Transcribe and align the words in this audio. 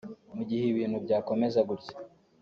Mu 0.35 0.43
gihe 0.49 0.63
ibintu 0.67 0.97
byakomeza 1.05 1.59
gutya 1.69 1.95